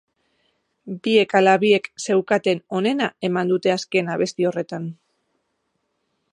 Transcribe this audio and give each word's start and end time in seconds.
Biek 1.07 1.35
ala 1.39 1.53
biek 1.63 1.89
zeukaten 2.05 2.63
onena 2.79 3.11
eman 3.29 3.53
dute 3.55 3.75
azken 3.77 4.13
abesti 4.15 4.51
horretan. 4.51 4.89